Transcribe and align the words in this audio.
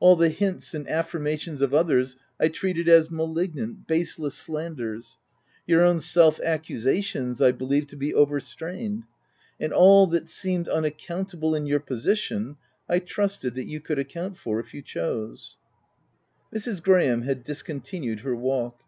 All 0.00 0.16
the 0.16 0.28
hints 0.30 0.74
and 0.74 0.88
affirmations 0.90 1.62
of 1.62 1.72
others 1.72 2.16
I 2.40 2.48
treated 2.48 2.88
as 2.88 3.12
malignant, 3.12 3.86
baseless 3.86 4.34
slanders; 4.34 5.18
your 5.68 5.84
own 5.84 6.00
self 6.00 6.40
accusations 6.40 7.40
1 7.40 7.52
believed 7.52 7.88
to 7.90 7.96
be 7.96 8.12
over 8.12 8.40
strained; 8.40 9.04
and 9.60 9.72
all 9.72 10.08
that 10.08 10.28
seemed 10.28 10.68
unaccountable 10.68 11.54
in 11.54 11.64
your 11.64 11.78
position, 11.78 12.56
I 12.88 12.98
trusted 12.98 13.54
that 13.54 13.68
you 13.68 13.78
could 13.78 14.00
account 14.00 14.36
for 14.36 14.58
if 14.58 14.74
you 14.74 14.82
chose/' 14.82 15.54
Mrs. 16.52 16.82
Graham 16.82 17.22
had 17.22 17.44
discontinued 17.44 18.18
her 18.22 18.34
walk. 18.34 18.80